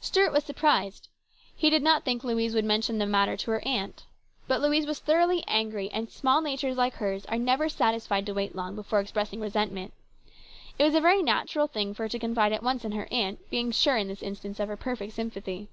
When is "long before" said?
8.56-8.98